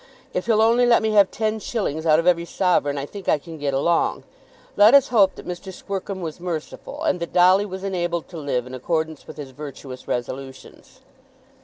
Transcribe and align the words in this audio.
If 0.33 0.47
he'll 0.47 0.63
only 0.63 0.87
let 0.87 1.03
me 1.03 1.11
have 1.11 1.29
ten 1.29 1.59
shillings 1.59 2.07
out 2.07 2.17
of 2.17 2.25
every 2.25 2.45
sovereign 2.45 2.97
I 2.97 3.05
think 3.05 3.29
I 3.29 3.37
can 3.37 3.59
get 3.59 3.71
along." 3.75 4.23
Let 4.75 4.95
us 4.95 5.09
hope 5.09 5.35
that 5.35 5.47
Mr. 5.47 5.71
Squercum 5.71 6.21
was 6.21 6.39
merciful, 6.39 7.03
and 7.03 7.19
that 7.19 7.33
Dolly 7.33 7.67
was 7.67 7.83
enabled 7.83 8.27
to 8.29 8.37
live 8.37 8.65
in 8.65 8.73
accordance 8.73 9.27
with 9.27 9.37
his 9.37 9.51
virtuous 9.51 10.07
resolutions. 10.07 11.01